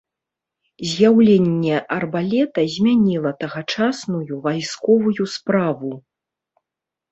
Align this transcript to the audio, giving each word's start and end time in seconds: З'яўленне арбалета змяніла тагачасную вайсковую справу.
З'яўленне 0.91 1.75
арбалета 1.97 2.65
змяніла 2.77 3.31
тагачасную 3.45 4.33
вайсковую 4.49 5.31
справу. 5.37 5.95